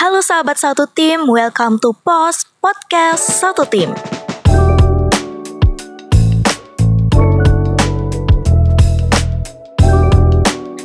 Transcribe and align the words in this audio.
Halo 0.00 0.24
sahabat 0.24 0.56
satu 0.56 0.88
tim, 0.88 1.28
welcome 1.28 1.76
to 1.76 1.92
POS 1.92 2.48
Podcast 2.56 3.20
Satu 3.36 3.68
Tim. 3.68 3.92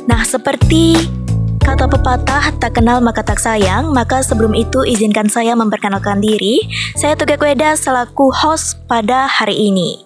Nah, 0.04 0.20
seperti 0.20 1.00
kata 1.64 1.88
pepatah 1.88 2.60
tak 2.60 2.76
kenal 2.76 3.00
maka 3.00 3.24
tak 3.24 3.40
sayang, 3.40 3.88
maka 3.88 4.20
sebelum 4.20 4.52
itu 4.52 4.84
izinkan 4.84 5.32
saya 5.32 5.56
memperkenalkan 5.56 6.20
diri. 6.20 6.68
Saya 6.92 7.16
Tugak 7.16 7.40
Weda 7.40 7.72
selaku 7.72 8.28
host 8.28 8.84
pada 8.84 9.24
hari 9.24 9.72
ini. 9.72 10.04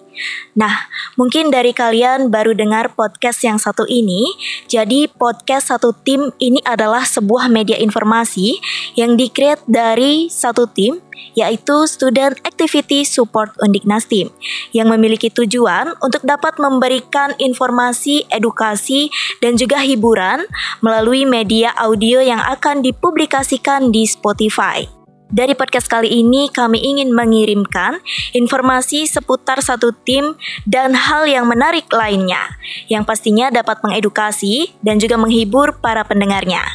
Nah, 0.53 0.87
mungkin 1.15 1.49
dari 1.49 1.71
kalian 1.71 2.27
baru 2.27 2.51
dengar 2.51 2.93
podcast 2.95 3.41
yang 3.43 3.57
satu 3.57 3.87
ini. 3.87 4.27
Jadi, 4.67 5.07
podcast 5.07 5.71
satu 5.71 5.95
tim 5.95 6.31
ini 6.39 6.59
adalah 6.67 7.07
sebuah 7.07 7.47
media 7.47 7.79
informasi 7.79 8.59
yang 8.99 9.15
dikreat 9.15 9.63
dari 9.65 10.27
satu 10.27 10.67
tim, 10.67 10.99
yaitu 11.33 11.87
Student 11.87 12.39
Activity 12.43 13.07
Support 13.07 13.55
Undiknas 13.63 14.07
Team, 14.07 14.29
yang 14.75 14.91
memiliki 14.91 15.31
tujuan 15.31 15.95
untuk 16.03 16.23
dapat 16.27 16.59
memberikan 16.59 17.31
informasi, 17.39 18.27
edukasi, 18.27 19.07
dan 19.39 19.55
juga 19.55 19.79
hiburan 19.79 20.43
melalui 20.83 21.23
media 21.23 21.71
audio 21.79 22.19
yang 22.19 22.43
akan 22.43 22.83
dipublikasikan 22.83 23.89
di 23.89 24.03
Spotify. 24.03 25.00
Dari 25.31 25.55
podcast 25.55 25.87
kali 25.87 26.11
ini 26.11 26.51
kami 26.51 26.83
ingin 26.83 27.15
mengirimkan 27.15 28.03
informasi 28.35 29.07
seputar 29.07 29.63
satu 29.63 29.95
tim 30.03 30.35
dan 30.67 30.91
hal 30.91 31.23
yang 31.23 31.47
menarik 31.47 31.87
lainnya 31.87 32.51
yang 32.91 33.07
pastinya 33.07 33.47
dapat 33.47 33.79
mengedukasi 33.79 34.75
dan 34.83 34.99
juga 34.99 35.15
menghibur 35.15 35.79
para 35.79 36.03
pendengarnya. 36.03 36.67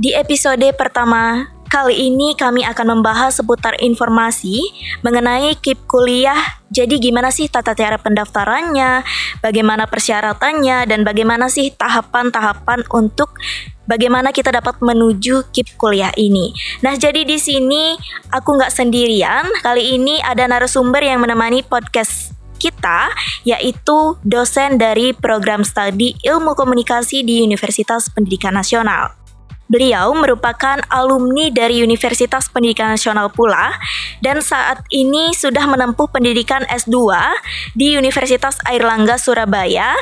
Di 0.00 0.16
episode 0.16 0.64
pertama 0.72 1.55
Kali 1.66 2.08
ini 2.10 2.38
kami 2.38 2.62
akan 2.62 2.98
membahas 2.98 3.42
seputar 3.42 3.74
informasi 3.82 4.62
mengenai 5.02 5.58
KIP 5.58 5.90
kuliah. 5.90 6.38
Jadi 6.70 7.02
gimana 7.02 7.34
sih 7.34 7.50
tata 7.50 7.74
cara 7.74 7.98
pendaftarannya, 7.98 9.02
bagaimana 9.42 9.90
persyaratannya, 9.90 10.86
dan 10.86 11.02
bagaimana 11.02 11.50
sih 11.50 11.74
tahapan-tahapan 11.74 12.86
untuk 12.94 13.34
bagaimana 13.90 14.30
kita 14.30 14.54
dapat 14.54 14.78
menuju 14.78 15.50
KIP 15.50 15.74
kuliah 15.74 16.14
ini. 16.14 16.54
Nah, 16.86 16.94
jadi 16.94 17.26
di 17.26 17.38
sini 17.38 17.98
aku 18.30 18.62
nggak 18.62 18.70
sendirian. 18.70 19.50
Kali 19.62 19.98
ini 19.98 20.22
ada 20.22 20.46
narasumber 20.46 21.02
yang 21.02 21.18
menemani 21.22 21.66
podcast 21.66 22.36
kita 22.56 23.12
yaitu 23.44 24.16
dosen 24.24 24.80
dari 24.80 25.12
program 25.12 25.60
studi 25.60 26.16
Ilmu 26.24 26.56
Komunikasi 26.56 27.20
di 27.26 27.44
Universitas 27.44 28.08
Pendidikan 28.08 28.56
Nasional. 28.56 29.25
Beliau 29.66 30.14
merupakan 30.14 30.78
alumni 30.94 31.50
dari 31.50 31.82
Universitas 31.82 32.46
Pendidikan 32.46 32.94
Nasional 32.94 33.34
pula 33.34 33.74
dan 34.22 34.38
saat 34.38 34.86
ini 34.94 35.34
sudah 35.34 35.66
menempuh 35.66 36.06
pendidikan 36.06 36.62
S2 36.70 36.94
di 37.74 37.98
Universitas 37.98 38.62
Airlangga 38.62 39.18
Surabaya 39.18 39.98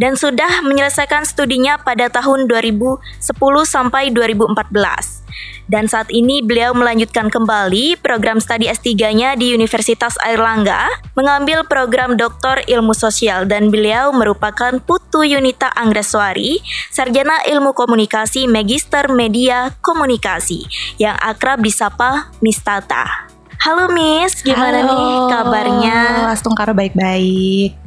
dan 0.00 0.16
sudah 0.16 0.64
menyelesaikan 0.64 1.28
studinya 1.28 1.76
pada 1.76 2.08
tahun 2.08 2.48
2010 2.48 3.20
sampai 3.68 4.08
2014 4.16 5.21
dan 5.70 5.86
saat 5.88 6.10
ini 6.10 6.42
beliau 6.42 6.74
melanjutkan 6.76 7.32
kembali 7.32 8.00
program 8.00 8.42
studi 8.42 8.68
S3-nya 8.68 9.38
di 9.38 9.54
Universitas 9.54 10.18
Airlangga, 10.20 10.90
mengambil 11.14 11.64
program 11.64 12.18
Doktor 12.18 12.60
Ilmu 12.66 12.92
Sosial 12.92 13.48
dan 13.48 13.72
beliau 13.72 14.12
merupakan 14.12 14.76
Putu 14.82 15.24
Yunita 15.24 15.70
Anggreswari, 15.72 16.60
Sarjana 16.92 17.46
Ilmu 17.48 17.72
Komunikasi 17.72 18.50
Magister 18.50 19.08
Media 19.08 19.72
Komunikasi 19.80 20.66
yang 20.98 21.16
akrab 21.20 21.62
disapa 21.62 22.32
Miss 22.42 22.60
Tata. 22.60 23.30
Halo 23.62 23.86
Miss, 23.94 24.42
gimana 24.42 24.82
Halo. 24.82 24.90
nih 24.90 25.14
kabarnya? 25.30 25.98
Langsung 26.34 26.50
karo 26.58 26.74
baik-baik. 26.74 27.78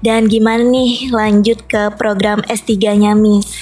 Dan 0.00 0.30
gimana 0.30 0.64
nih 0.64 1.12
lanjut 1.12 1.66
ke 1.66 1.92
program 1.98 2.40
S3-nya 2.46 3.18
Miss? 3.18 3.52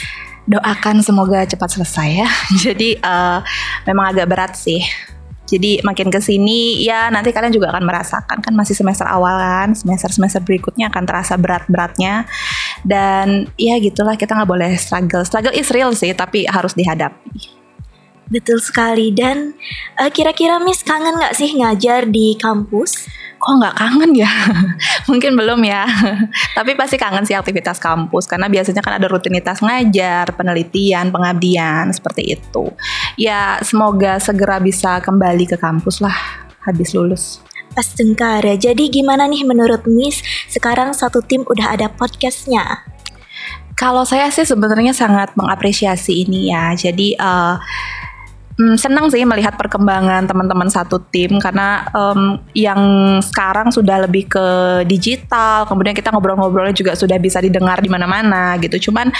Doakan 0.48 1.04
semoga 1.04 1.44
cepat 1.44 1.76
selesai 1.76 2.08
ya. 2.24 2.28
Jadi 2.64 2.96
eh, 2.96 3.38
memang 3.84 4.16
agak 4.16 4.26
berat 4.26 4.52
sih. 4.56 4.80
Jadi 5.48 5.80
makin 5.80 6.12
ke 6.12 6.20
sini 6.20 6.84
ya 6.84 7.08
nanti 7.08 7.32
kalian 7.32 7.48
juga 7.48 7.72
akan 7.72 7.80
merasakan 7.88 8.44
kan 8.44 8.52
masih 8.52 8.76
semester 8.76 9.08
awalan, 9.08 9.72
semester-semester 9.72 10.44
berikutnya 10.44 10.92
akan 10.92 11.08
terasa 11.08 11.40
berat-beratnya. 11.40 12.28
Dan 12.84 13.48
ya 13.56 13.80
gitulah 13.80 14.16
kita 14.16 14.36
nggak 14.36 14.48
boleh 14.48 14.76
struggle. 14.76 15.24
Struggle 15.24 15.56
is 15.56 15.68
real 15.72 15.92
sih 15.96 16.12
tapi 16.12 16.44
harus 16.44 16.76
dihadapi. 16.76 17.56
Betul 18.28 18.60
sekali 18.60 19.08
dan 19.08 19.56
eh, 19.96 20.12
kira-kira 20.12 20.60
Miss 20.60 20.84
kangen 20.84 21.16
nggak 21.16 21.32
sih 21.32 21.56
ngajar 21.56 22.04
di 22.04 22.36
kampus? 22.36 23.08
Kok 23.48 23.56
nggak 23.64 23.76
kangen 23.80 24.12
ya? 24.12 24.28
Mungkin 25.08 25.32
belum 25.32 25.64
ya. 25.64 25.88
Tapi 26.60 26.76
pasti 26.76 27.00
kangen 27.00 27.24
sih 27.24 27.32
aktivitas 27.32 27.80
kampus 27.80 28.28
karena 28.28 28.44
biasanya 28.44 28.84
kan 28.84 29.00
ada 29.00 29.08
rutinitas 29.08 29.64
ngajar, 29.64 30.36
penelitian, 30.36 31.08
pengabdian 31.08 31.88
seperti 31.88 32.36
itu. 32.36 32.68
Ya 33.16 33.56
semoga 33.64 34.20
segera 34.20 34.60
bisa 34.60 35.00
kembali 35.00 35.48
ke 35.48 35.56
kampus 35.56 36.04
lah 36.04 36.12
habis 36.60 36.92
lulus. 36.92 37.40
Astengkara. 37.72 38.60
Jadi 38.60 38.92
gimana 38.92 39.24
nih 39.24 39.48
menurut 39.48 39.88
Miss? 39.88 40.20
Sekarang 40.52 40.92
satu 40.92 41.24
tim 41.24 41.40
udah 41.48 41.72
ada 41.72 41.88
podcastnya. 41.88 42.84
Kalau 43.72 44.04
saya 44.04 44.28
sih 44.28 44.44
sebenarnya 44.44 44.92
sangat 44.92 45.32
mengapresiasi 45.40 46.28
ini 46.28 46.52
ya. 46.52 46.76
Jadi 46.76 47.16
eh, 47.16 47.56
Hmm, 48.58 48.74
senang 48.74 49.06
sih 49.06 49.22
melihat 49.22 49.54
perkembangan 49.54 50.26
teman-teman 50.26 50.66
satu 50.66 50.98
tim 51.14 51.38
karena 51.38 51.86
em, 51.94 52.42
yang 52.58 52.82
sekarang 53.22 53.70
sudah 53.70 54.02
lebih 54.02 54.26
ke 54.26 54.46
digital, 54.82 55.62
kemudian 55.70 55.94
kita 55.94 56.10
ngobrol-ngobrolnya 56.10 56.74
juga 56.74 56.98
sudah 56.98 57.22
bisa 57.22 57.38
didengar 57.38 57.78
di 57.78 57.86
mana-mana 57.86 58.58
gitu. 58.58 58.90
Cuman 58.90 59.14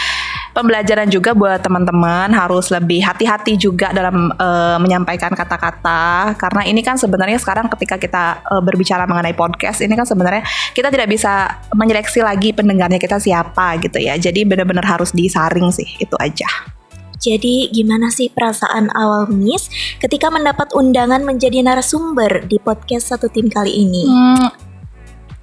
pembelajaran 0.50 1.06
juga 1.06 1.38
buat 1.38 1.62
teman-teman 1.62 2.34
harus 2.34 2.66
lebih 2.74 2.98
hati-hati 3.06 3.54
juga 3.54 3.94
dalam 3.94 4.34
eh, 4.34 4.76
menyampaikan 4.82 5.30
kata-kata 5.30 6.34
karena 6.34 6.66
ini 6.66 6.82
kan 6.82 6.98
sebenarnya 6.98 7.38
sekarang 7.38 7.70
ketika 7.78 7.94
kita 7.94 8.42
eh, 8.42 8.62
berbicara 8.66 9.06
mengenai 9.06 9.38
podcast 9.38 9.86
ini 9.86 9.94
kan 9.94 10.02
sebenarnya 10.02 10.42
kita 10.74 10.90
tidak 10.90 11.06
bisa 11.06 11.62
menyeleksi 11.78 12.26
lagi 12.26 12.50
pendengarnya 12.50 12.98
kita 12.98 13.22
siapa 13.22 13.78
gitu 13.78 14.02
ya. 14.02 14.18
Jadi 14.18 14.42
benar-benar 14.42 14.98
harus 14.98 15.14
disaring 15.14 15.70
sih 15.70 15.86
itu 16.02 16.18
aja. 16.18 16.77
Jadi 17.18 17.68
gimana 17.74 18.14
sih 18.14 18.30
perasaan 18.30 18.94
awal 18.94 19.26
Miss 19.30 19.66
ketika 19.98 20.30
mendapat 20.30 20.70
undangan 20.72 21.26
menjadi 21.26 21.60
narasumber 21.66 22.46
di 22.46 22.62
podcast 22.62 23.10
satu 23.10 23.26
tim 23.26 23.50
kali 23.50 23.74
ini? 23.74 24.06
Hmm, 24.06 24.48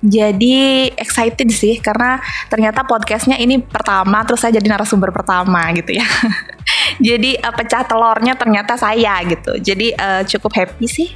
jadi 0.06 0.88
excited 0.94 1.50
sih 1.50 1.82
karena 1.82 2.22
ternyata 2.46 2.86
podcastnya 2.86 3.42
ini 3.42 3.58
pertama 3.58 4.22
terus 4.22 4.46
saya 4.46 4.54
jadi 4.62 4.78
narasumber 4.78 5.10
pertama 5.10 5.66
gitu 5.74 5.98
ya. 5.98 6.06
jadi 7.12 7.42
eh, 7.42 7.54
pecah 7.58 7.82
telurnya 7.84 8.38
ternyata 8.38 8.78
saya 8.78 9.18
gitu. 9.26 9.58
Jadi 9.58 9.98
eh, 9.98 10.22
cukup 10.30 10.54
happy 10.54 10.86
sih. 10.86 11.10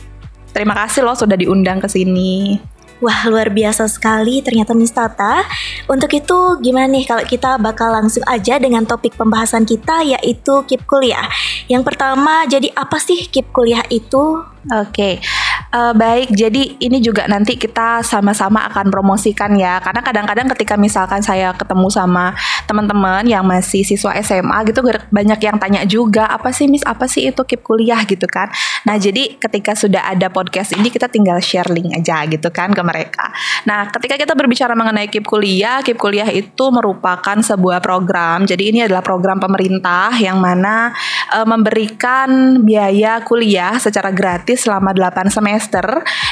Terima 0.49 0.73
kasih 0.73 1.05
loh 1.05 1.13
sudah 1.13 1.37
diundang 1.37 1.77
ke 1.77 1.85
sini. 1.85 2.57
Wah 2.99 3.31
luar 3.31 3.47
biasa 3.47 3.87
sekali 3.87 4.43
ternyata 4.43 4.75
Miss 4.75 4.91
Tata. 4.91 5.47
Untuk 5.87 6.11
itu 6.11 6.59
gimana 6.59 6.91
nih 6.91 7.07
kalau 7.07 7.23
kita 7.23 7.55
bakal 7.55 7.95
langsung 7.95 8.23
aja 8.27 8.59
dengan 8.59 8.83
topik 8.83 9.15
pembahasan 9.15 9.63
kita 9.63 10.03
yaitu 10.03 10.67
KIP 10.67 10.83
kuliah. 10.83 11.31
Yang 11.71 11.87
pertama 11.87 12.43
jadi 12.43 12.67
apa 12.75 12.99
sih 12.99 13.31
KIP 13.31 13.55
kuliah 13.55 13.87
itu? 13.87 14.43
Oke, 14.67 15.23
Eh, 15.69 15.93
baik. 15.93 16.33
Jadi 16.33 16.81
ini 16.81 16.97
juga 16.97 17.29
nanti 17.29 17.53
kita 17.53 18.01
sama-sama 18.01 18.65
akan 18.73 18.89
promosikan 18.89 19.53
ya. 19.53 19.77
Karena 19.77 20.01
kadang-kadang 20.01 20.49
ketika 20.57 20.73
misalkan 20.73 21.21
saya 21.21 21.53
ketemu 21.53 21.93
sama 21.93 22.33
teman-teman 22.65 23.21
yang 23.29 23.45
masih 23.45 23.85
siswa 23.85 24.17
SMA 24.17 24.65
gitu, 24.65 24.81
banyak 25.13 25.37
yang 25.37 25.61
tanya 25.61 25.85
juga 25.85 26.25
apa 26.25 26.49
sih 26.49 26.65
Miss, 26.65 26.81
apa 26.81 27.05
sih 27.05 27.29
itu 27.29 27.45
KIP 27.45 27.61
kuliah 27.61 28.01
gitu 28.09 28.25
kan. 28.25 28.49
Nah 28.89 28.97
jadi 28.97 29.37
ketika 29.37 29.77
sudah 29.77 30.09
ada 30.09 30.33
podcast 30.33 30.73
ini 30.73 30.89
kita 30.89 31.05
tinggal 31.05 31.37
share 31.37 31.69
link 31.69 31.93
aja 31.93 32.25
gitu 32.25 32.49
kan 32.49 32.73
ke 32.73 32.81
mereka. 32.81 33.29
Nah 33.69 33.93
ketika 33.93 34.17
kita 34.17 34.33
berbicara 34.33 34.73
mengenai 34.73 35.05
KIP 35.05 35.29
kuliah, 35.29 35.85
KIP 35.85 36.01
kuliah 36.01 36.33
itu 36.33 36.65
merupakan 36.73 37.37
sebuah 37.45 37.77
program. 37.77 38.41
Jadi 38.49 38.73
ini 38.73 38.89
adalah 38.89 39.05
program 39.05 39.37
pemerintah 39.37 40.17
yang 40.17 40.41
mana 40.41 40.97
eh, 41.29 41.45
memberikan 41.45 42.57
biaya 42.65 43.21
kuliah 43.21 43.77
secara 43.77 44.09
gratis 44.09 44.65
selama 44.65 44.97
8 44.97 45.29
semester 45.29 45.58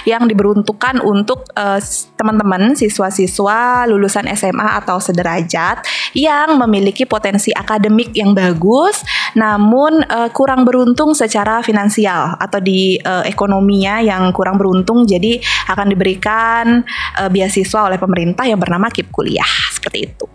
yang 0.07 0.25
diberuntukkan 0.25 1.03
untuk 1.03 1.43
eh, 1.53 1.83
teman-teman 2.15 2.73
siswa-siswa 2.73 3.85
lulusan 3.91 4.25
SMA 4.33 4.79
atau 4.79 4.97
sederajat 5.03 5.83
yang 6.15 6.55
memiliki 6.55 7.03
potensi 7.03 7.51
akademik 7.51 8.15
yang 8.15 8.31
bagus 8.31 9.03
namun 9.35 10.01
eh, 10.07 10.29
kurang 10.31 10.63
beruntung 10.63 11.11
secara 11.11 11.59
finansial 11.61 12.39
atau 12.39 12.57
di 12.63 12.97
eh, 12.97 13.23
ekonominya 13.27 13.99
yang 14.01 14.31
kurang 14.31 14.55
beruntung 14.57 15.03
jadi 15.03 15.39
akan 15.69 15.87
diberikan 15.91 16.81
eh, 17.19 17.29
beasiswa 17.29 17.91
oleh 17.91 17.99
pemerintah 17.99 18.47
yang 18.47 18.57
bernama 18.57 18.87
KIP 18.89 19.11
kuliah 19.11 19.51
seperti 19.73 20.09
itu. 20.09 20.27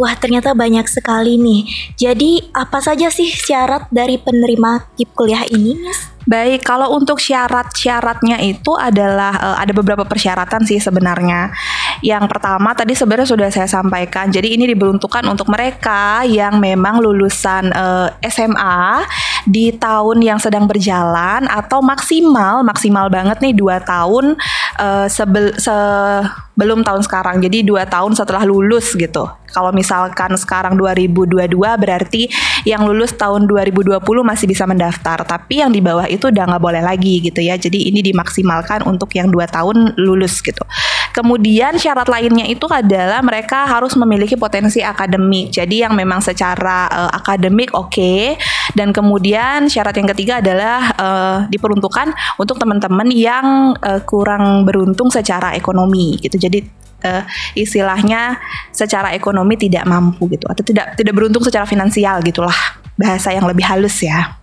Wah, 0.00 0.16
ternyata 0.16 0.56
banyak 0.56 0.88
sekali 0.88 1.36
nih. 1.36 1.68
Jadi, 2.00 2.40
apa 2.56 2.80
saja 2.80 3.12
sih 3.12 3.28
syarat 3.28 3.92
dari 3.92 4.16
penerima 4.16 4.88
KIP 4.96 5.10
kuliah 5.12 5.44
ini, 5.52 5.76
Miss? 5.76 6.12
Baik, 6.22 6.62
kalau 6.62 6.94
untuk 6.94 7.18
syarat-syaratnya 7.18 8.38
itu 8.46 8.78
adalah 8.78 9.34
uh, 9.42 9.56
ada 9.58 9.74
beberapa 9.74 10.06
persyaratan 10.06 10.62
sih 10.62 10.78
sebenarnya. 10.78 11.50
Yang 11.98 12.30
pertama 12.30 12.70
tadi 12.78 12.94
sebenarnya 12.94 13.26
sudah 13.26 13.48
saya 13.50 13.66
sampaikan. 13.66 14.30
Jadi 14.30 14.54
ini 14.54 14.70
diperuntukkan 14.70 15.26
untuk 15.26 15.50
mereka 15.50 16.22
yang 16.22 16.62
memang 16.62 17.02
lulusan 17.02 17.74
uh, 17.74 18.06
eh, 18.22 18.30
SMA 18.30 19.02
di 19.50 19.74
tahun 19.74 20.22
yang 20.22 20.38
sedang 20.38 20.70
berjalan 20.70 21.50
atau 21.50 21.82
maksimal 21.82 22.62
maksimal 22.62 23.10
banget 23.10 23.42
nih 23.42 23.54
dua 23.58 23.82
tahun 23.82 24.38
uh, 24.78 25.10
sebel, 25.10 25.50
sebelum 26.52 26.84
tahun 26.84 27.02
sekarang. 27.02 27.36
Jadi 27.40 27.64
dua 27.64 27.88
tahun 27.88 28.12
setelah 28.12 28.44
lulus 28.44 28.92
gitu. 28.92 29.24
Kalau 29.52 29.68
misalkan 29.68 30.32
sekarang 30.40 30.80
2022 30.80 31.52
berarti 31.52 32.28
yang 32.64 32.88
lulus 32.88 33.12
tahun 33.12 33.44
2020 33.44 34.00
masih 34.00 34.48
bisa 34.48 34.64
mendaftar, 34.64 35.20
tapi 35.28 35.60
yang 35.60 35.68
di 35.68 35.84
bawah 35.84 36.08
itu 36.08 36.32
udah 36.32 36.56
nggak 36.56 36.62
boleh 36.62 36.80
lagi 36.80 37.20
gitu 37.20 37.44
ya. 37.44 37.60
Jadi 37.60 37.92
ini 37.92 38.00
dimaksimalkan 38.00 38.88
untuk 38.88 39.12
yang 39.12 39.28
dua 39.28 39.44
tahun 39.44 39.92
lulus 40.00 40.40
gitu. 40.40 40.64
Kemudian 41.12 41.76
syarat 41.76 42.08
lainnya 42.08 42.48
itu 42.48 42.64
adalah 42.72 43.20
mereka 43.20 43.68
harus 43.68 43.92
memiliki 44.00 44.32
potensi 44.40 44.80
akademik. 44.80 45.52
Jadi 45.52 45.84
yang 45.84 45.92
memang 45.92 46.24
secara 46.24 46.88
uh, 46.88 47.10
akademik 47.12 47.76
oke 47.76 47.92
okay. 47.92 48.40
dan 48.72 48.96
kemudian 48.96 49.68
syarat 49.68 49.92
yang 49.92 50.08
ketiga 50.16 50.40
adalah 50.40 50.80
uh, 50.96 51.38
diperuntukkan 51.52 52.40
untuk 52.40 52.56
teman-teman 52.56 53.12
yang 53.12 53.76
uh, 53.84 54.00
kurang 54.08 54.64
beruntung 54.64 55.12
secara 55.12 55.52
ekonomi 55.52 56.16
gitu. 56.16 56.40
Jadi 56.42 56.58
uh, 57.06 57.22
istilahnya 57.54 58.38
secara 58.74 59.14
ekonomi 59.14 59.54
tidak 59.54 59.86
mampu 59.86 60.26
gitu 60.34 60.50
atau 60.50 60.62
tidak 60.66 60.98
tidak 60.98 61.14
beruntung 61.14 61.46
secara 61.46 61.66
finansial 61.66 62.18
gitulah 62.26 62.54
bahasa 62.98 63.30
yang 63.30 63.46
lebih 63.46 63.62
halus 63.62 64.02
ya. 64.02 64.41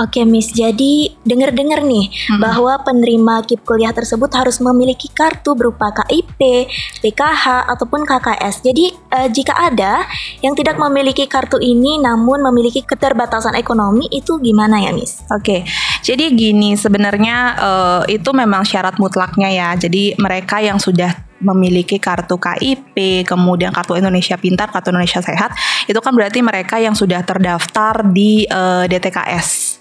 Oke 0.00 0.24
Miss, 0.24 0.48
jadi 0.56 1.12
dengar-dengar 1.20 1.84
nih 1.84 2.08
hmm. 2.08 2.40
bahwa 2.40 2.80
penerima 2.80 3.44
KIP 3.44 3.60
kuliah 3.60 3.92
tersebut 3.92 4.32
harus 4.32 4.56
memiliki 4.64 5.12
kartu 5.12 5.52
berupa 5.52 5.92
KIP, 5.92 6.64
PKH 7.04 7.68
ataupun 7.68 8.08
KKS. 8.08 8.64
Jadi 8.64 8.88
uh, 9.12 9.28
jika 9.28 9.52
ada 9.52 10.08
yang 10.40 10.56
tidak 10.56 10.80
memiliki 10.80 11.28
kartu 11.28 11.60
ini 11.60 12.00
namun 12.00 12.40
memiliki 12.40 12.80
keterbatasan 12.80 13.52
ekonomi 13.52 14.08
itu 14.08 14.40
gimana 14.40 14.80
ya 14.80 14.96
Miss? 14.96 15.20
Oke, 15.28 15.68
jadi 16.00 16.32
gini 16.32 16.72
sebenarnya 16.72 17.36
uh, 17.60 18.02
itu 18.08 18.32
memang 18.32 18.64
syarat 18.64 18.96
mutlaknya 18.96 19.52
ya. 19.52 19.68
Jadi 19.76 20.16
mereka 20.16 20.64
yang 20.64 20.80
sudah 20.80 21.12
memiliki 21.42 22.00
kartu 22.00 22.40
KIP, 22.40 23.28
kemudian 23.28 23.74
kartu 23.74 23.98
Indonesia 23.98 24.40
Pintar, 24.40 24.72
kartu 24.72 24.88
Indonesia 24.88 25.20
Sehat, 25.20 25.52
itu 25.84 25.98
kan 26.00 26.14
berarti 26.14 26.40
mereka 26.40 26.78
yang 26.78 26.96
sudah 26.96 27.20
terdaftar 27.26 28.06
di 28.08 28.46
uh, 28.48 28.86
eh, 28.86 28.88
DTKS 28.88 29.71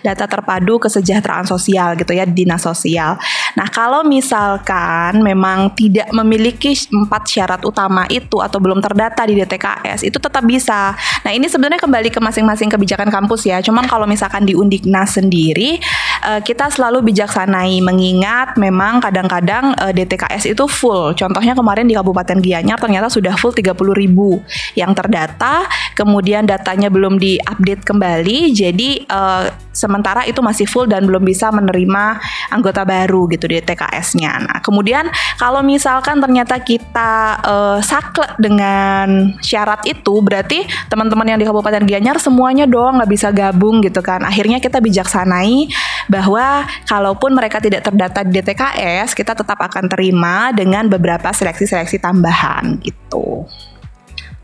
data 0.00 0.24
terpadu 0.30 0.78
kesejahteraan 0.78 1.44
sosial 1.46 1.98
gitu 1.98 2.14
ya 2.14 2.24
dinas 2.24 2.62
sosial. 2.62 3.18
Nah 3.58 3.68
kalau 3.68 4.06
misalkan 4.06 5.20
memang 5.20 5.74
tidak 5.74 6.08
memiliki 6.14 6.72
empat 6.90 7.22
syarat 7.26 7.60
utama 7.66 8.06
itu 8.08 8.38
atau 8.38 8.58
belum 8.62 8.78
terdata 8.78 9.26
di 9.26 9.34
DTKS 9.38 10.06
itu 10.06 10.18
tetap 10.22 10.42
bisa. 10.46 10.94
Nah 11.26 11.30
ini 11.34 11.50
sebenarnya 11.50 11.82
kembali 11.82 12.08
ke 12.14 12.20
masing-masing 12.22 12.70
kebijakan 12.70 13.10
kampus 13.10 13.46
ya. 13.46 13.58
Cuman 13.60 13.86
kalau 13.90 14.06
misalkan 14.06 14.46
di 14.46 14.54
Undiknas 14.54 15.18
sendiri 15.18 15.82
uh, 16.24 16.40
kita 16.40 16.68
selalu 16.68 17.12
bijaksanai 17.12 17.80
mengingat 17.80 18.56
memang 18.60 19.00
kadang-kadang 19.00 19.72
uh, 19.76 19.90
eh, 19.90 19.92
DTKS 19.96 20.52
itu 20.52 20.64
full. 20.68 21.12
Contohnya 21.16 21.56
kemarin 21.56 21.88
di 21.88 21.96
Kabupaten 21.96 22.38
Gianyar 22.38 22.78
ternyata 22.78 23.08
sudah 23.08 23.34
full 23.36 23.52
30 23.52 23.74
ribu 23.96 24.40
yang 24.76 24.92
terdata, 24.92 25.66
kemudian 25.96 26.44
datanya 26.46 26.92
belum 26.92 27.16
diupdate 27.16 27.82
kembali. 27.84 28.52
Jadi 28.52 29.04
uh, 29.08 29.50
sementara 29.70 30.26
itu 30.26 30.42
masih 30.42 30.66
full 30.68 30.90
dan 30.90 31.06
belum 31.06 31.22
bisa 31.24 31.48
menerima 31.54 32.20
anggota 32.52 32.82
baru 32.84 33.30
gitu 33.30 33.46
di 33.48 33.62
TKS-nya. 33.62 34.32
Nah, 34.44 34.58
kemudian 34.60 35.08
kalau 35.38 35.62
misalkan 35.64 36.18
ternyata 36.18 36.60
kita 36.60 37.40
uh, 37.40 37.78
saklek 37.80 38.36
dengan 38.36 39.34
syarat 39.40 39.86
itu, 39.86 40.20
berarti 40.20 40.66
teman-teman 40.90 41.26
yang 41.26 41.38
di 41.40 41.46
Kabupaten 41.46 41.86
Gianyar 41.86 42.18
semuanya 42.20 42.66
dong 42.66 43.00
nggak 43.00 43.10
bisa 43.10 43.28
gabung 43.30 43.80
gitu 43.80 44.02
kan. 44.04 44.22
Akhirnya 44.26 44.58
kita 44.58 44.82
bijaksanai 44.82 45.70
bahwa 46.06 46.64
kalaupun 46.86 47.34
mereka 47.34 47.58
tidak 47.58 47.84
terdata 47.84 48.24
di 48.24 48.40
DTKS, 48.40 49.12
kita 49.12 49.34
tetap 49.34 49.58
akan 49.58 49.90
terima 49.90 50.54
dengan 50.54 50.86
beberapa 50.86 51.34
seleksi-seleksi 51.34 52.00
tambahan 52.00 52.78
gitu. 52.80 53.44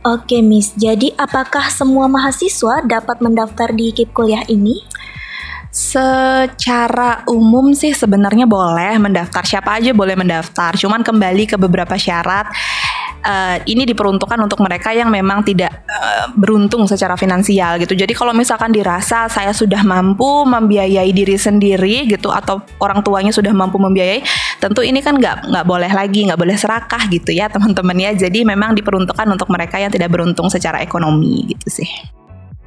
Oke, 0.07 0.39
Miss. 0.39 0.71
Jadi, 0.79 1.11
apakah 1.19 1.67
semua 1.67 2.07
mahasiswa 2.07 2.79
dapat 2.87 3.19
mendaftar 3.19 3.75
di 3.75 3.91
KIP 3.91 4.15
kuliah 4.15 4.47
ini? 4.47 4.79
Secara 5.77 7.27
umum 7.29 7.77
sih 7.77 7.93
sebenarnya 7.93 8.49
boleh 8.49 8.97
mendaftar 8.97 9.45
siapa 9.45 9.77
aja 9.77 9.93
boleh 9.93 10.17
mendaftar. 10.17 10.73
Cuman 10.73 11.05
kembali 11.05 11.45
ke 11.45 11.61
beberapa 11.61 12.01
syarat. 12.01 12.49
Uh, 13.27 13.59
ini 13.67 13.83
diperuntukkan 13.83 14.39
untuk 14.39 14.63
mereka 14.63 14.95
yang 14.95 15.11
memang 15.11 15.43
tidak 15.43 15.83
uh, 15.91 16.31
beruntung 16.39 16.87
secara 16.87 17.19
finansial 17.19 17.75
gitu. 17.83 17.99
Jadi 17.99 18.15
kalau 18.15 18.31
misalkan 18.31 18.71
dirasa 18.71 19.27
saya 19.27 19.51
sudah 19.51 19.83
mampu 19.83 20.47
membiayai 20.47 21.11
diri 21.11 21.35
sendiri 21.35 22.07
gitu 22.07 22.31
atau 22.31 22.63
orang 22.79 23.03
tuanya 23.03 23.35
sudah 23.35 23.51
mampu 23.51 23.83
membiayai, 23.83 24.23
tentu 24.63 24.87
ini 24.87 25.03
kan 25.03 25.19
nggak 25.19 25.51
nggak 25.51 25.67
boleh 25.67 25.91
lagi 25.91 26.23
nggak 26.23 26.39
boleh 26.39 26.55
serakah 26.55 27.11
gitu 27.11 27.35
ya 27.35 27.51
teman-teman 27.55 27.99
ya. 27.99 28.11
Jadi 28.15 28.47
memang 28.47 28.79
diperuntukkan 28.79 29.27
untuk 29.27 29.51
mereka 29.51 29.83
yang 29.83 29.91
tidak 29.91 30.15
beruntung 30.15 30.47
secara 30.47 30.79
ekonomi 30.79 31.51
gitu 31.51 31.83
sih. 31.83 31.91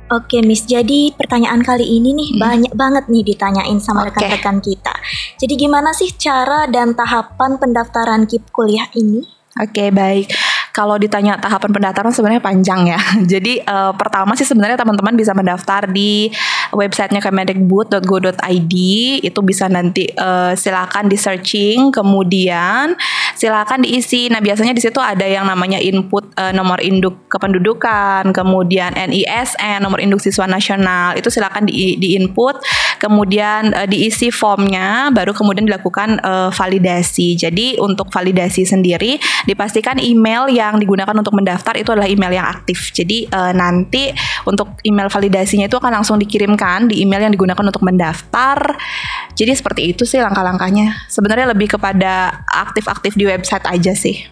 Oke, 0.09 0.41
Miss. 0.41 0.65
Jadi 0.65 1.13
pertanyaan 1.13 1.61
kali 1.61 1.85
ini 1.85 2.17
nih 2.17 2.29
hmm. 2.33 2.41
banyak 2.41 2.73
banget 2.73 3.05
nih 3.13 3.21
ditanyain 3.21 3.77
sama 3.77 4.09
rekan-rekan 4.09 4.57
kita. 4.57 4.91
Jadi 5.37 5.53
gimana 5.53 5.93
sih 5.93 6.09
cara 6.17 6.65
dan 6.65 6.97
tahapan 6.97 7.61
pendaftaran 7.61 8.25
KIP 8.25 8.49
kuliah 8.49 8.89
ini? 8.97 9.21
Oke, 9.61 9.93
baik 9.93 10.33
kalau 10.71 10.95
ditanya 10.95 11.37
tahapan 11.37 11.71
pendaftaran 11.73 12.13
sebenarnya 12.13 12.41
panjang 12.43 12.81
ya. 12.89 12.99
Jadi 13.37 13.61
uh, 13.63 13.93
pertama 13.95 14.33
sih 14.37 14.47
sebenarnya 14.47 14.77
teman-teman 14.79 15.13
bisa 15.17 15.33
mendaftar 15.33 15.89
di 15.89 16.29
websitenya 16.73 17.21
kemendikbud.go.id 17.23 18.75
itu 19.23 19.39
bisa 19.45 19.65
nanti 19.69 20.09
uh, 20.17 20.53
silakan 20.53 21.09
di 21.09 21.17
searching 21.17 21.89
kemudian 21.93 22.93
silakan 23.39 23.87
diisi. 23.87 24.27
Nah 24.27 24.43
biasanya 24.43 24.75
di 24.75 24.83
situ 24.83 24.99
ada 24.99 25.23
yang 25.23 25.47
namanya 25.47 25.79
input 25.79 26.27
uh, 26.35 26.51
nomor 26.51 26.83
induk 26.83 27.31
kependudukan, 27.31 28.35
kemudian 28.35 28.91
NISN 28.95 29.79
nomor 29.79 30.03
induk 30.03 30.19
siswa 30.19 30.43
nasional 30.43 31.15
itu 31.15 31.31
silakan 31.31 31.69
di, 31.69 31.95
di 31.95 32.19
input, 32.19 32.59
kemudian 32.99 33.71
uh, 33.71 33.87
diisi 33.87 34.27
formnya, 34.27 35.07
baru 35.15 35.31
kemudian 35.31 35.63
dilakukan 35.63 36.19
uh, 36.19 36.51
validasi. 36.51 37.39
Jadi 37.39 37.79
untuk 37.79 38.11
validasi 38.11 38.67
sendiri 38.67 39.15
dipastikan 39.47 39.97
email 40.01 40.51
yang 40.51 40.75
digunakan 40.75 41.15
untuk 41.15 41.31
mendaftar 41.39 41.79
itu 41.79 41.95
adalah 41.95 42.11
email 42.11 42.35
yang 42.35 42.47
aktif. 42.47 42.91
Jadi 42.91 43.29
uh, 43.31 43.55
nanti 43.55 44.11
untuk 44.43 44.75
email 44.83 45.07
validasinya 45.07 45.71
itu 45.71 45.77
akan 45.79 46.01
langsung 46.01 46.19
dikirimkan 46.59 46.91
di 46.91 47.01
email 47.01 47.23
yang 47.23 47.33
digunakan 47.33 47.63
untuk 47.63 47.83
mendaftar. 47.87 48.75
Jadi 49.39 49.51
seperti 49.55 49.81
itu 49.95 50.03
sih 50.03 50.19
langkah-langkahnya. 50.19 51.07
Sebenarnya 51.07 51.55
lebih 51.55 51.79
kepada 51.79 52.43
aktif-aktif 52.51 53.15
di 53.15 53.23
website 53.23 53.63
aja 53.63 53.95
sih. 53.95 54.27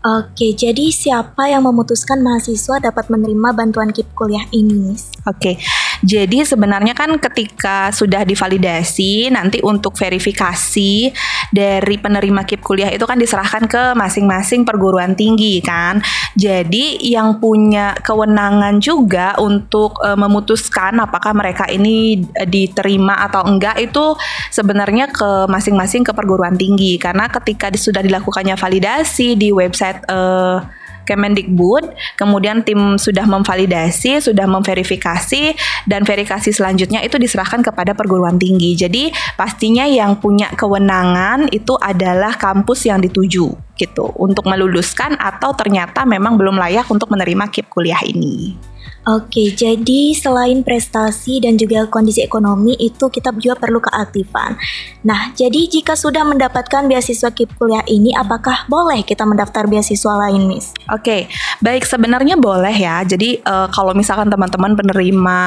Oke, 0.00 0.56
jadi 0.56 0.88
siapa 0.88 1.52
yang 1.52 1.68
memutuskan 1.68 2.24
mahasiswa 2.24 2.80
dapat 2.80 3.12
menerima 3.12 3.52
bantuan 3.52 3.92
KIP 3.92 4.16
kuliah 4.16 4.48
ini? 4.48 4.96
Oke, 5.28 5.60
jadi 6.00 6.48
sebenarnya 6.48 6.96
kan 6.96 7.12
ketika 7.20 7.92
sudah 7.92 8.24
divalidasi, 8.24 9.28
nanti 9.28 9.60
untuk 9.60 9.92
verifikasi 9.96 11.12
dari 11.52 11.96
penerima 12.00 12.48
KIP 12.48 12.60
kuliah 12.64 12.88
itu 12.88 13.04
kan 13.04 13.20
diserahkan 13.20 13.68
ke 13.68 13.92
masing-masing 13.92 14.64
perguruan 14.64 15.12
tinggi 15.12 15.60
kan. 15.60 16.00
Jadi 16.32 17.04
yang 17.04 17.36
punya 17.36 17.92
kewenangan 18.00 18.80
juga 18.80 19.36
untuk 19.36 20.00
e, 20.00 20.16
memutuskan 20.16 20.96
apakah 21.04 21.36
mereka 21.36 21.68
ini 21.68 22.24
diterima 22.48 23.20
atau 23.28 23.44
enggak 23.44 23.76
itu 23.82 24.16
sebenarnya 24.48 25.12
ke 25.12 25.48
masing-masing 25.52 26.00
ke 26.06 26.12
perguruan 26.16 26.56
tinggi 26.56 26.96
karena 26.96 27.28
ketika 27.28 27.68
sudah 27.76 28.00
dilakukannya 28.00 28.56
validasi 28.56 29.36
di 29.36 29.52
website 29.54 30.02
uh, 30.10 30.79
Kemendikbud, 31.08 31.92
kemudian 32.14 32.62
tim 32.62 32.96
sudah 32.96 33.26
memvalidasi, 33.26 34.22
sudah 34.22 34.46
memverifikasi, 34.46 35.54
dan 35.88 36.06
verifikasi 36.06 36.50
selanjutnya 36.54 37.02
itu 37.02 37.18
diserahkan 37.18 37.64
kepada 37.64 37.96
perguruan 37.96 38.38
tinggi. 38.38 38.78
Jadi 38.78 39.10
pastinya 39.34 39.84
yang 39.88 40.20
punya 40.20 40.52
kewenangan 40.54 41.50
itu 41.50 41.74
adalah 41.80 42.36
kampus 42.36 42.86
yang 42.86 43.02
dituju 43.02 43.50
gitu 43.80 44.12
untuk 44.20 44.44
meluluskan 44.44 45.16
atau 45.16 45.56
ternyata 45.56 46.04
memang 46.04 46.36
belum 46.36 46.60
layak 46.60 46.84
untuk 46.92 47.08
menerima 47.08 47.48
KIP 47.48 47.66
kuliah 47.72 48.00
ini. 48.04 48.69
Oke, 49.08 49.56
jadi 49.56 50.12
selain 50.12 50.60
prestasi 50.60 51.40
dan 51.40 51.56
juga 51.56 51.88
kondisi 51.88 52.20
ekonomi 52.20 52.76
itu 52.76 53.08
kita 53.08 53.32
juga 53.40 53.56
perlu 53.56 53.80
keaktifan. 53.80 54.60
Nah, 55.08 55.32
jadi 55.32 55.72
jika 55.72 55.96
sudah 55.96 56.20
mendapatkan 56.20 56.84
beasiswa 56.84 57.32
KIP 57.32 57.56
kuliah 57.56 57.80
ini, 57.88 58.12
apakah 58.12 58.68
boleh 58.68 59.00
kita 59.00 59.24
mendaftar 59.24 59.64
beasiswa 59.64 60.28
lain, 60.28 60.44
Miss? 60.44 60.76
Oke, 60.92 61.32
baik 61.64 61.88
sebenarnya 61.88 62.36
boleh 62.36 62.76
ya. 62.76 63.00
Jadi 63.00 63.40
uh, 63.40 63.72
kalau 63.72 63.96
misalkan 63.96 64.28
teman-teman 64.28 64.76
penerima 64.76 65.38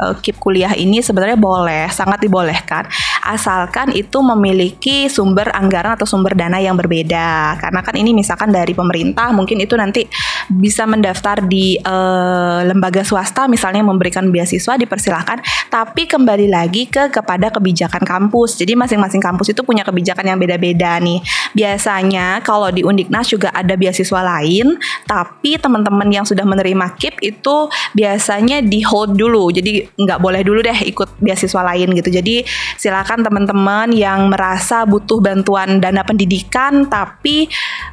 uh, 0.00 0.16
KIP 0.16 0.40
kuliah 0.40 0.72
ini 0.72 1.04
sebenarnya 1.04 1.36
boleh, 1.36 1.92
sangat 1.92 2.24
dibolehkan, 2.24 2.88
asalkan 3.26 3.90
itu 3.90 4.22
memiliki 4.22 5.10
sumber 5.10 5.50
anggaran 5.50 5.98
atau 5.98 6.06
sumber 6.06 6.38
dana 6.38 6.62
yang 6.62 6.78
berbeda. 6.78 7.58
Karena 7.58 7.80
kan 7.82 7.94
ini 7.98 8.14
misalkan 8.14 8.54
dari 8.54 8.72
pemerintah, 8.72 9.34
mungkin 9.34 9.58
itu 9.58 9.74
nanti 9.74 10.06
bisa 10.46 10.86
mendaftar 10.86 11.42
di 11.42 11.74
uh, 11.82 12.62
lembaga 12.62 13.02
swasta 13.02 13.50
misalnya 13.50 13.82
memberikan 13.82 14.30
beasiswa 14.30 14.78
dipersilahkan, 14.78 15.42
tapi 15.68 16.06
kembali 16.06 16.46
lagi 16.46 16.86
ke 16.86 17.10
kepada 17.10 17.50
kebijakan 17.50 18.06
kampus. 18.06 18.54
Jadi 18.54 18.78
masing-masing 18.78 19.18
kampus 19.18 19.50
itu 19.50 19.66
punya 19.66 19.82
kebijakan 19.82 20.30
yang 20.30 20.38
beda-beda 20.38 21.02
nih. 21.02 21.18
Biasanya 21.52 22.40
kalau 22.46 22.70
di 22.70 22.86
Undiknas 22.86 23.26
juga 23.26 23.50
ada 23.50 23.74
beasiswa 23.74 24.20
lain, 24.22 24.78
tapi 25.10 25.58
teman-teman 25.58 26.06
yang 26.12 26.22
sudah 26.22 26.46
menerima 26.46 26.94
KIP 26.94 27.16
itu 27.24 27.56
biasanya 27.96 28.62
di 28.62 28.84
hold 28.86 29.18
dulu. 29.18 29.50
Jadi 29.50 29.82
nggak 29.96 30.20
boleh 30.22 30.46
dulu 30.46 30.62
deh 30.62 30.78
ikut 30.86 31.18
beasiswa 31.18 31.60
lain 31.74 31.90
gitu. 31.96 32.12
Jadi 32.12 32.46
silakan 32.78 33.15
teman-teman 33.22 33.92
yang 33.92 34.32
merasa 34.32 34.82
butuh 34.88 35.20
bantuan 35.20 35.78
dana 35.78 36.02
pendidikan 36.02 36.88
tapi 36.88 37.46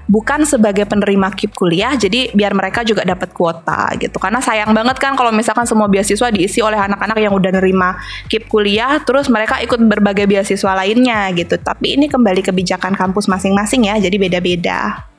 bukan 0.08 0.44
sebagai 0.48 0.88
penerima 0.88 1.32
KIP 1.32 1.52
kuliah, 1.56 1.94
jadi 1.96 2.32
biar 2.32 2.56
mereka 2.58 2.84
juga 2.84 3.04
dapat 3.04 3.32
kuota 3.32 3.92
gitu. 4.00 4.18
Karena 4.20 4.44
sayang 4.44 4.72
banget 4.72 5.00
kan 5.00 5.14
kalau 5.14 5.32
misalkan 5.32 5.68
semua 5.68 5.88
beasiswa 5.92 6.32
diisi 6.34 6.60
oleh 6.60 6.80
anak-anak 6.80 7.18
yang 7.20 7.34
udah 7.36 7.52
nerima 7.54 7.96
KIP 8.28 8.50
kuliah 8.50 9.00
terus 9.04 9.28
mereka 9.30 9.60
ikut 9.64 9.80
berbagai 9.80 10.28
beasiswa 10.28 10.72
lainnya 10.74 11.30
gitu. 11.38 11.56
Tapi 11.60 12.00
ini 12.00 12.10
kembali 12.10 12.42
kebijakan 12.44 12.98
kampus 12.98 13.30
masing-masing 13.30 13.88
ya, 13.88 14.00
jadi 14.00 14.16
beda-beda. 14.16 15.12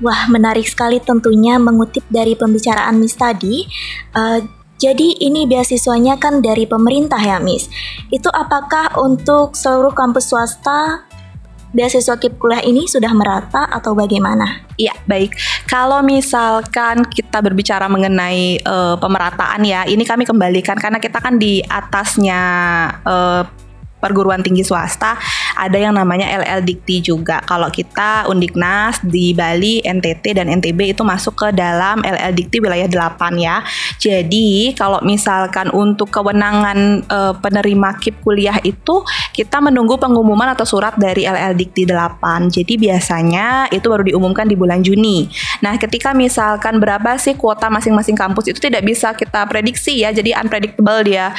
Wah, 0.00 0.24
menarik 0.32 0.64
sekali 0.64 0.96
tentunya 0.96 1.60
mengutip 1.60 2.00
dari 2.08 2.32
pembicaraan 2.32 2.96
Miss 2.96 3.12
tadi. 3.20 3.68
Uh, 4.16 4.59
jadi 4.80 5.20
ini 5.20 5.44
beasiswanya 5.44 6.16
kan 6.16 6.40
dari 6.40 6.64
pemerintah 6.64 7.20
ya, 7.20 7.36
Miss. 7.36 7.68
Itu 8.08 8.32
apakah 8.32 8.96
untuk 8.96 9.52
seluruh 9.52 9.92
kampus 9.92 10.32
swasta 10.32 11.04
beasiswa 11.70 12.18
KIP 12.18 12.40
kuliah 12.40 12.64
ini 12.66 12.88
sudah 12.88 13.12
merata 13.12 13.68
atau 13.68 13.92
bagaimana? 13.92 14.64
Iya, 14.80 14.96
baik. 15.04 15.36
Kalau 15.68 16.00
misalkan 16.00 17.04
kita 17.06 17.44
berbicara 17.44 17.86
mengenai 17.92 18.58
uh, 18.64 18.96
pemerataan 18.96 19.62
ya, 19.68 19.84
ini 19.84 20.02
kami 20.02 20.24
kembalikan 20.24 20.80
karena 20.80 20.96
kita 20.96 21.20
kan 21.20 21.36
di 21.36 21.60
atasnya 21.60 22.40
uh, 23.04 23.44
perguruan 24.00 24.40
tinggi 24.40 24.64
swasta 24.64 25.20
ada 25.60 25.76
yang 25.76 25.92
namanya 25.92 26.24
LL 26.40 26.64
Dikti 26.64 27.04
juga. 27.04 27.44
Kalau 27.44 27.68
kita 27.68 28.24
Undiknas 28.32 29.04
di 29.04 29.36
Bali, 29.36 29.84
NTT 29.84 30.40
dan 30.40 30.48
NTB 30.48 30.96
itu 30.96 31.04
masuk 31.04 31.36
ke 31.36 31.48
dalam 31.52 32.00
LL 32.00 32.32
Dikti 32.32 32.64
wilayah 32.64 32.88
8 32.88 33.36
ya. 33.36 33.60
Jadi 34.00 34.72
kalau 34.72 35.04
misalkan 35.04 35.68
untuk 35.76 36.08
kewenangan 36.08 37.04
e, 37.04 37.18
penerima 37.44 38.00
KIP 38.00 38.24
kuliah 38.24 38.56
itu 38.64 39.04
kita 39.36 39.60
menunggu 39.60 40.00
pengumuman 40.00 40.56
atau 40.56 40.64
surat 40.64 40.96
dari 40.96 41.28
LL 41.28 41.52
Dikti 41.52 41.84
8. 41.84 42.48
Jadi 42.48 42.80
biasanya 42.80 43.68
itu 43.68 43.84
baru 43.84 44.08
diumumkan 44.08 44.48
di 44.48 44.56
bulan 44.56 44.80
Juni. 44.80 45.28
Nah, 45.60 45.76
ketika 45.76 46.16
misalkan 46.16 46.80
berapa 46.80 47.20
sih 47.20 47.36
kuota 47.36 47.68
masing-masing 47.68 48.16
kampus 48.16 48.48
itu 48.48 48.58
tidak 48.62 48.80
bisa 48.86 49.12
kita 49.12 49.44
prediksi 49.44 50.00
ya. 50.00 50.08
Jadi 50.14 50.32
unpredictable 50.32 51.04
dia 51.04 51.36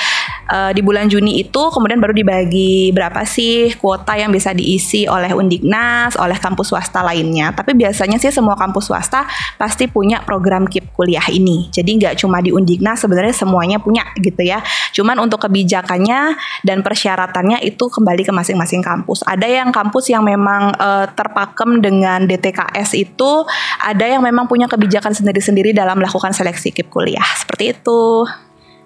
uh, 0.52 0.72
di 0.76 0.84
bulan 0.84 1.08
Juni 1.08 1.40
itu 1.40 1.72
kemudian 1.72 2.04
baru 2.04 2.12
dibagi 2.12 2.92
berapa 2.92 3.24
sih 3.24 3.74
kuota 3.80 4.20
yang 4.20 4.30
bisa 4.30 4.52
diisi 4.52 5.08
oleh 5.08 5.32
Undiknas, 5.32 6.20
oleh 6.20 6.36
kampus 6.36 6.76
swasta 6.76 7.00
lainnya. 7.02 7.56
Tapi 7.56 7.72
biasanya 7.74 8.20
sih 8.20 8.30
semua 8.30 8.60
kampus 8.60 8.92
swasta 8.92 9.24
pasti 9.56 9.88
punya 9.88 10.20
program 10.22 10.68
KIP 10.68 10.92
kuliah 10.92 11.24
ini. 11.32 11.72
Jadi 11.72 12.04
nggak 12.04 12.20
cuma 12.20 12.44
di 12.44 12.52
Undiknas 12.52 13.00
sebenarnya 13.00 13.34
semuanya 13.34 13.80
punya 13.80 14.04
gitu 14.20 14.44
ya. 14.44 14.60
Cuman 14.92 15.18
untuk 15.24 15.40
kebijakannya 15.48 16.36
dan 16.68 16.84
persyaratannya 16.84 17.64
itu 17.64 17.88
kembali 17.88 18.28
ke 18.28 18.34
masing-masing 18.36 18.84
kampus. 18.84 19.24
Ada 19.24 19.48
yang 19.48 19.72
kampus 19.72 20.12
yang 20.12 20.28
memang 20.28 20.76
uh, 20.76 21.08
terpakem 21.16 21.80
dengan 21.80 22.28
DTKS 22.28 23.00
itu, 23.00 23.48
ada 23.80 24.04
yang 24.04 24.20
memang 24.22 24.46
punya 24.46 24.68
kebijakan 24.68 25.16
sendiri-sendiri 25.16 25.72
dalam 25.72 25.98
melakukan 25.98 26.36
seleksi 26.36 26.76
KIP 26.76 26.92
kuliah. 26.92 27.26
Seperti 27.40 27.72
itu. 27.72 28.28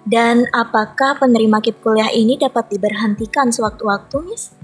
Dan 0.06 0.46
apakah 0.54 1.18
penerima 1.18 1.58
KIP 1.58 1.82
kuliah 1.82 2.14
ini 2.14 2.38
dapat 2.38 2.70
diberhentikan 2.70 3.50
sewaktu-waktu, 3.50 4.22
Miss? 4.22 4.54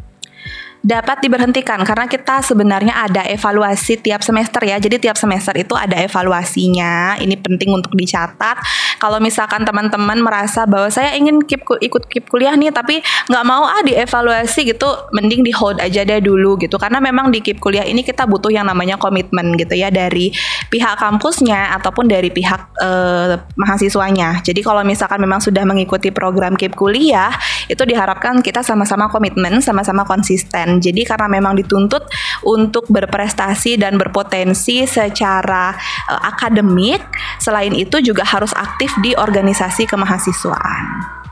Dapat 0.82 1.22
diberhentikan 1.22 1.78
karena 1.86 2.10
kita 2.10 2.42
sebenarnya 2.42 3.06
ada 3.06 3.22
evaluasi 3.30 4.02
tiap 4.02 4.20
semester 4.26 4.58
ya. 4.66 4.82
Jadi 4.82 4.98
tiap 4.98 5.14
semester 5.14 5.54
itu 5.54 5.78
ada 5.78 5.94
evaluasinya. 5.94 7.16
Ini 7.22 7.38
penting 7.38 7.70
untuk 7.70 7.94
dicatat. 7.94 8.58
Kalau 8.98 9.22
misalkan 9.22 9.62
teman-teman 9.62 10.18
merasa 10.18 10.66
bahwa 10.66 10.90
saya 10.90 11.14
ingin 11.14 11.38
keep, 11.46 11.62
ikut 11.62 12.10
keep 12.10 12.26
kuliah 12.26 12.58
nih 12.58 12.74
tapi 12.74 12.98
nggak 13.30 13.44
mau 13.46 13.62
ah 13.62 13.78
dievaluasi 13.86 14.74
gitu, 14.74 14.90
mending 15.14 15.46
di 15.46 15.54
hold 15.54 15.78
aja 15.78 16.02
deh 16.02 16.18
dulu 16.18 16.58
gitu. 16.58 16.74
Karena 16.82 16.98
memang 16.98 17.30
di 17.30 17.38
keep 17.38 17.62
kuliah 17.62 17.86
ini 17.86 18.02
kita 18.02 18.26
butuh 18.26 18.50
yang 18.50 18.66
namanya 18.66 18.98
komitmen 18.98 19.54
gitu 19.54 19.78
ya 19.78 19.88
dari 19.88 20.34
pihak 20.66 20.98
kampusnya 20.98 21.78
ataupun 21.78 22.10
dari 22.10 22.34
pihak 22.34 22.74
eh, 22.82 23.38
mahasiswanya. 23.54 24.42
Jadi 24.42 24.58
kalau 24.66 24.82
misalkan 24.82 25.22
memang 25.22 25.38
sudah 25.38 25.62
mengikuti 25.62 26.10
program 26.10 26.58
keep 26.58 26.74
kuliah, 26.74 27.30
itu 27.68 27.82
diharapkan 27.82 28.40
kita 28.40 28.62
sama-sama 28.64 29.10
komitmen, 29.10 29.62
sama-sama 29.62 30.02
konsisten 30.06 30.82
jadi 30.82 31.02
karena 31.06 31.28
memang 31.28 31.58
dituntut 31.58 32.06
untuk 32.42 32.86
berprestasi 32.90 33.78
dan 33.78 33.98
berpotensi 33.98 34.86
secara 34.86 35.74
uh, 36.10 36.20
akademik, 36.26 37.02
selain 37.38 37.74
itu 37.74 38.02
juga 38.02 38.26
harus 38.26 38.50
aktif 38.54 38.94
di 39.02 39.14
organisasi 39.14 39.86
kemahasiswaan. 39.86 41.22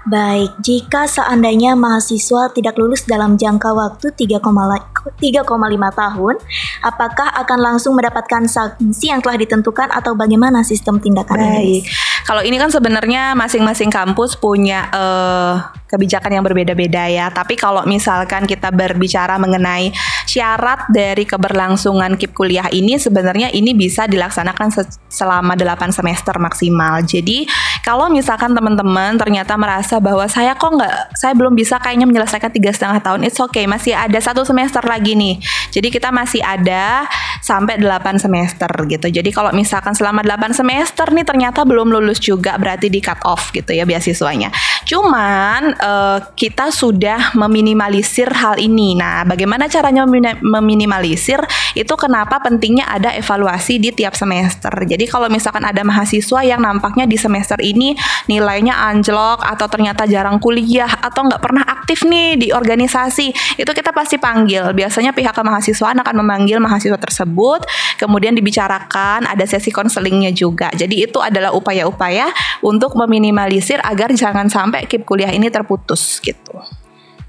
Baik, 0.00 0.56
jika 0.64 1.04
seandainya 1.04 1.76
mahasiswa 1.76 2.48
tidak 2.56 2.80
lulus 2.80 3.04
dalam 3.04 3.36
jangka 3.36 3.68
waktu 3.68 4.10
3,5 4.16 5.44
tahun, 5.92 6.34
apakah 6.80 7.28
akan 7.44 7.58
langsung 7.60 7.92
mendapatkan 7.92 8.48
sanksi 8.48 9.12
yang 9.12 9.20
telah 9.20 9.36
ditentukan 9.36 9.92
atau 9.92 10.16
bagaimana 10.16 10.64
sistem 10.64 10.96
tindakan 11.04 11.36
Baik. 11.36 11.52
ini? 11.52 11.78
Kalau 12.26 12.42
ini 12.44 12.56
kan 12.58 12.68
sebenarnya 12.68 13.32
masing-masing 13.38 13.88
kampus 13.88 14.36
punya 14.36 14.90
uh, 14.90 15.80
kebijakan 15.90 16.38
yang 16.38 16.44
berbeda-beda 16.46 17.10
ya. 17.10 17.26
Tapi 17.34 17.58
kalau 17.58 17.82
misalkan 17.86 18.46
kita 18.46 18.70
berbicara 18.70 19.34
mengenai 19.42 19.90
syarat 20.26 20.86
dari 20.94 21.26
keberlangsungan 21.26 22.14
KIP 22.14 22.30
kuliah 22.30 22.70
ini 22.70 22.94
sebenarnya 22.94 23.50
ini 23.50 23.74
bisa 23.74 24.06
dilaksanakan 24.06 24.70
selama 25.10 25.58
8 25.58 25.90
semester 25.90 26.38
maksimal. 26.38 27.02
Jadi 27.02 27.50
kalau 27.82 28.06
misalkan 28.06 28.54
teman-teman 28.54 29.18
ternyata 29.18 29.58
merasa 29.58 29.98
bahwa 29.98 30.26
saya 30.30 30.54
kok 30.54 30.70
nggak, 30.70 31.18
saya 31.18 31.34
belum 31.34 31.58
bisa 31.58 31.82
kayaknya 31.82 32.06
menyelesaikan 32.06 32.50
tiga 32.54 32.70
setengah 32.70 33.02
tahun, 33.02 33.26
it's 33.26 33.40
okay, 33.42 33.66
masih 33.66 33.96
ada 33.96 34.18
satu 34.22 34.46
semester 34.46 34.84
lagi 34.86 35.18
nih. 35.18 35.42
Jadi 35.70 35.88
kita 35.90 36.14
masih 36.14 36.42
ada 36.42 37.06
sampai 37.42 37.78
8 37.82 38.18
semester 38.18 38.70
gitu. 38.86 39.06
Jadi 39.10 39.30
kalau 39.30 39.50
misalkan 39.50 39.96
selama 39.96 40.22
8 40.22 40.54
semester 40.54 41.06
nih 41.10 41.26
ternyata 41.26 41.62
belum 41.66 41.90
lulus 41.90 42.09
juga 42.18 42.58
berarti 42.58 42.90
di 42.90 42.98
cut 42.98 43.22
off 43.22 43.54
gitu 43.54 43.70
ya 43.70 43.86
beasiswanya. 43.86 44.50
Cuman 44.86 45.74
uh, 45.80 46.18
kita 46.36 46.70
sudah 46.70 47.34
meminimalisir 47.34 48.28
hal 48.30 48.60
ini. 48.60 48.94
Nah, 48.94 49.26
bagaimana 49.26 49.66
caranya 49.66 50.06
meminimalisir? 50.40 51.40
Itu 51.74 51.94
kenapa 51.98 52.38
pentingnya 52.42 52.86
ada 52.86 53.14
evaluasi 53.14 53.80
di 53.80 53.90
tiap 53.90 54.14
semester. 54.14 54.70
Jadi 54.86 55.04
kalau 55.10 55.26
misalkan 55.26 55.66
ada 55.66 55.82
mahasiswa 55.82 56.40
yang 56.46 56.62
nampaknya 56.62 57.04
di 57.10 57.18
semester 57.18 57.58
ini 57.58 57.98
nilainya 58.30 58.76
anjlok 58.90 59.42
atau 59.42 59.66
ternyata 59.66 60.06
jarang 60.06 60.38
kuliah 60.38 60.90
atau 61.00 61.26
nggak 61.26 61.42
pernah 61.42 61.64
aktif 61.66 62.06
nih 62.06 62.38
di 62.38 62.48
organisasi, 62.54 63.58
itu 63.58 63.70
kita 63.70 63.90
pasti 63.90 64.16
panggil. 64.16 64.70
Biasanya 64.70 65.10
pihak 65.10 65.34
kemahasiswaan 65.34 65.98
akan 65.98 66.14
memanggil 66.22 66.62
mahasiswa 66.62 66.94
tersebut, 66.94 67.66
kemudian 67.98 68.38
dibicarakan, 68.38 69.26
ada 69.26 69.44
sesi 69.46 69.74
konselingnya 69.74 70.30
juga. 70.30 70.70
Jadi 70.70 71.02
itu 71.02 71.18
adalah 71.18 71.50
upaya-upaya 71.50 72.30
untuk 72.62 72.94
meminimalisir 72.94 73.82
agar 73.82 74.14
jangan 74.14 74.46
sampai 74.46 74.69
kip 74.86 75.02
kuliah 75.04 75.30
ini 75.34 75.50
terputus 75.50 76.22
gitu. 76.22 76.62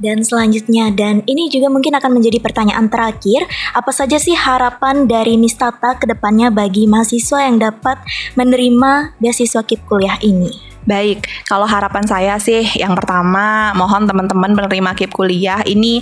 Dan 0.02 0.26
selanjutnya, 0.26 0.90
dan 0.90 1.22
ini 1.30 1.46
juga 1.46 1.70
mungkin 1.70 1.94
akan 1.94 2.18
menjadi 2.18 2.42
pertanyaan 2.42 2.90
terakhir, 2.90 3.46
apa 3.78 3.94
saja 3.94 4.18
sih 4.18 4.34
harapan 4.34 5.06
dari 5.06 5.38
Miss 5.38 5.54
Tata 5.54 5.94
ke 5.94 6.10
depannya 6.10 6.50
bagi 6.50 6.90
mahasiswa 6.90 7.46
yang 7.46 7.62
dapat 7.62 8.02
menerima 8.34 9.14
beasiswa 9.22 9.62
KIP 9.62 9.86
kuliah 9.86 10.18
ini? 10.26 10.71
Baik, 10.82 11.30
kalau 11.46 11.70
harapan 11.70 12.02
saya 12.10 12.42
sih 12.42 12.66
yang 12.74 12.98
pertama 12.98 13.70
mohon 13.78 14.10
teman-teman 14.10 14.58
penerima 14.58 14.98
KIP 14.98 15.14
kuliah 15.14 15.62
ini 15.62 16.02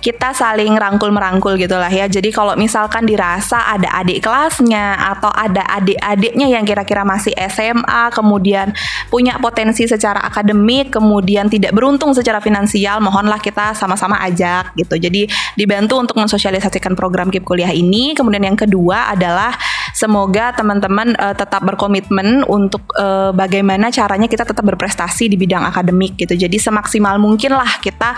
kita 0.00 0.32
saling 0.32 0.72
rangkul 0.78 1.12
merangkul 1.12 1.58
gitulah 1.60 1.92
ya. 1.92 2.08
Jadi 2.08 2.32
kalau 2.32 2.56
misalkan 2.56 3.04
dirasa 3.04 3.68
ada 3.68 3.90
adik 4.00 4.24
kelasnya 4.24 4.96
atau 4.96 5.28
ada 5.34 5.66
adik-adiknya 5.76 6.46
yang 6.46 6.64
kira-kira 6.64 7.04
masih 7.04 7.36
SMA, 7.50 8.08
kemudian 8.14 8.72
punya 9.12 9.36
potensi 9.36 9.84
secara 9.84 10.24
akademik, 10.24 10.94
kemudian 10.94 11.50
tidak 11.52 11.76
beruntung 11.76 12.16
secara 12.16 12.40
finansial, 12.40 13.02
mohonlah 13.04 13.42
kita 13.42 13.76
sama-sama 13.76 14.16
ajak 14.24 14.72
gitu. 14.78 14.96
Jadi 14.96 15.28
dibantu 15.58 16.00
untuk 16.00 16.16
mensosialisasikan 16.16 16.96
program 16.96 17.28
KIP 17.28 17.44
kuliah 17.44 17.70
ini. 17.70 18.16
Kemudian 18.16 18.46
yang 18.46 18.56
kedua 18.56 19.12
adalah 19.12 19.52
semoga 20.00 20.56
teman-teman 20.56 21.12
uh, 21.20 21.36
tetap 21.36 21.60
berkomitmen 21.60 22.48
untuk 22.48 22.80
uh, 22.96 23.36
bagaimana 23.36 23.92
caranya 23.92 24.24
kita 24.24 24.48
tetap 24.48 24.64
berprestasi 24.64 25.28
di 25.28 25.36
bidang 25.36 25.60
akademik 25.68 26.16
gitu. 26.16 26.32
Jadi 26.32 26.56
semaksimal 26.56 27.20
mungkin 27.20 27.52
lah 27.52 27.68
kita 27.84 28.16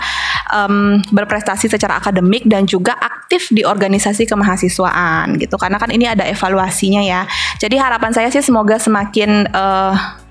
um, 0.55 1.03
berprestasi 1.11 1.67
secara 1.67 1.99
akademik 1.99 2.47
dan 2.47 2.63
juga 2.63 2.95
aktif 2.95 3.51
di 3.51 3.67
organisasi 3.67 4.23
kemahasiswaan 4.23 5.35
gitu. 5.43 5.59
Karena 5.59 5.75
kan 5.75 5.91
ini 5.91 6.07
ada 6.07 6.23
evaluasinya 6.23 7.03
ya. 7.03 7.27
Jadi 7.59 7.75
harapan 7.75 8.15
saya 8.15 8.31
sih 8.31 8.39
semoga 8.39 8.79
semakin 8.79 9.51
uh, 9.51 10.22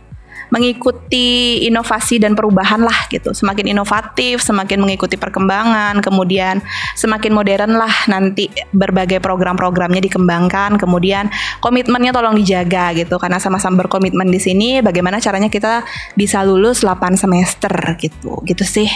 mengikuti 0.53 1.65
inovasi 1.65 2.21
dan 2.21 2.37
perubahan 2.37 2.85
lah 2.85 3.09
gitu. 3.09 3.33
Semakin 3.33 3.73
inovatif, 3.73 4.45
semakin 4.45 4.85
mengikuti 4.85 5.17
perkembangan, 5.17 6.05
kemudian 6.05 6.61
semakin 6.93 7.33
modern 7.33 7.73
lah 7.81 7.93
nanti 8.13 8.53
berbagai 8.71 9.25
program-programnya 9.25 10.05
dikembangkan, 10.05 10.77
kemudian 10.77 11.33
komitmennya 11.65 12.13
tolong 12.13 12.37
dijaga 12.37 12.93
gitu 12.93 13.17
karena 13.17 13.41
sama-sama 13.41 13.89
berkomitmen 13.89 14.29
di 14.29 14.39
sini 14.39 14.85
bagaimana 14.85 15.17
caranya 15.25 15.49
kita 15.49 15.89
bisa 16.13 16.45
lulus 16.45 16.85
8 16.85 17.17
semester 17.17 17.73
gitu. 17.97 18.45
Gitu 18.45 18.65
sih 18.69 18.93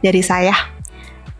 dari 0.00 0.24
saya. 0.24 0.56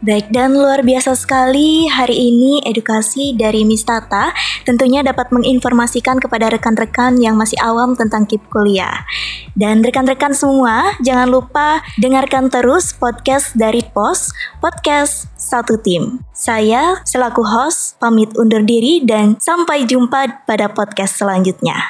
Baik 0.04 0.28
dan 0.28 0.52
luar 0.52 0.84
biasa 0.84 1.16
sekali 1.16 1.88
hari 1.88 2.28
ini 2.28 2.61
edukasi 2.68 3.32
dari 3.32 3.64
Miss 3.64 3.88
Tata 3.88 4.37
tentunya 4.68 5.00
dapat 5.00 5.32
menginformasikan 5.32 6.20
kepada 6.20 6.52
rekan-rekan 6.52 7.16
yang 7.16 7.40
masih 7.40 7.56
awam 7.64 7.96
tentang 7.96 8.28
KIP 8.28 8.44
kuliah. 8.52 9.08
Dan 9.56 9.80
rekan-rekan 9.80 10.37
semua 10.37 10.92
jangan 11.00 11.32
lupa 11.32 11.80
dengarkan 11.96 12.52
terus 12.52 12.92
podcast 12.92 13.56
dari 13.56 13.80
POS, 13.80 14.28
podcast 14.61 15.32
satu 15.40 15.80
tim. 15.80 16.20
Saya 16.37 17.00
selaku 17.08 17.40
host 17.40 17.96
pamit 17.96 18.28
undur 18.37 18.61
diri 18.61 19.00
dan 19.00 19.40
sampai 19.40 19.88
jumpa 19.88 20.44
pada 20.44 20.68
podcast 20.68 21.16
selanjutnya. 21.16 21.80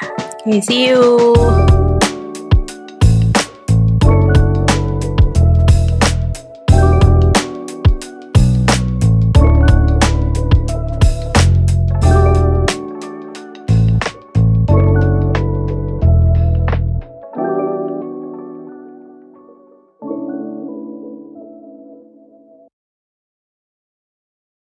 Okay, 0.47 0.62
see 0.62 0.87
you. 0.87 1.18